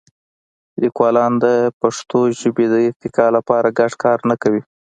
[0.81, 1.45] لیکوالان د
[1.81, 4.61] پښتو ژبې د ارتقا لپاره ګډ کار نه کوي.